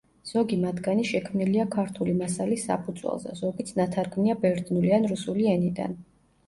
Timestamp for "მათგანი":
0.61-1.03